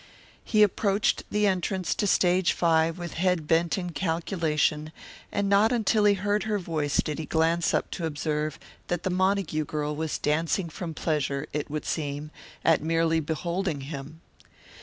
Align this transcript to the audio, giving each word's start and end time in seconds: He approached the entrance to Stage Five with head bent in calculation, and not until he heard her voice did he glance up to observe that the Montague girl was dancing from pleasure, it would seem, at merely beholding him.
He 0.43 0.63
approached 0.63 1.25
the 1.29 1.45
entrance 1.45 1.93
to 1.93 2.07
Stage 2.07 2.53
Five 2.53 2.97
with 2.97 3.13
head 3.13 3.47
bent 3.47 3.77
in 3.77 3.91
calculation, 3.91 4.91
and 5.31 5.47
not 5.47 5.71
until 5.71 6.05
he 6.05 6.15
heard 6.15 6.45
her 6.45 6.57
voice 6.57 6.97
did 7.03 7.19
he 7.19 7.27
glance 7.27 7.71
up 7.71 7.91
to 7.91 8.07
observe 8.07 8.57
that 8.87 9.03
the 9.03 9.11
Montague 9.11 9.65
girl 9.65 9.95
was 9.95 10.17
dancing 10.17 10.69
from 10.69 10.95
pleasure, 10.95 11.45
it 11.53 11.69
would 11.69 11.85
seem, 11.85 12.31
at 12.65 12.81
merely 12.81 13.19
beholding 13.19 13.81
him. 13.81 14.21